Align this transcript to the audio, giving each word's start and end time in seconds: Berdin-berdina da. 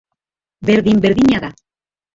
Berdin-berdina 0.65 1.39
da. 1.45 1.53